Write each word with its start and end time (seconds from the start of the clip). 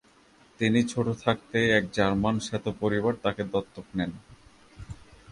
তিনি 0.59 0.79
ছোট 0.83 1.07
থাকতেই 1.23 1.67
এক 1.77 1.83
জার্মান 1.93 2.35
শ্বেত 2.39 2.65
পরিবার 2.79 3.13
তাকে 3.23 3.41
দত্তক 3.43 3.87
নেন। 3.95 4.11